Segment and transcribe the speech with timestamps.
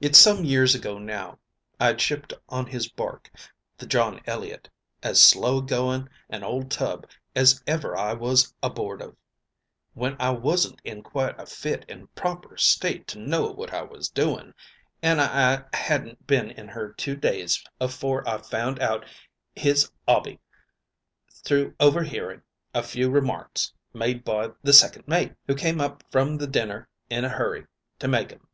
[0.00, 1.38] "It's some few years ago now;
[1.78, 3.30] I'd shipped on his bark,
[3.78, 4.68] the John Elliott,
[5.04, 9.16] as slow going an old tub as ever I was aboard of,
[9.94, 14.08] when I wasn't in quite a fit an' proper state to know what I was
[14.08, 14.52] doing,
[15.00, 19.06] an' I hadn't been in her two days afore I found out
[19.54, 20.40] his 'obby
[21.44, 22.42] through overhearing
[22.74, 27.28] a few remarks made by the second mate, who came up from dinner in a
[27.28, 27.68] hurry
[28.00, 28.48] to make 'em.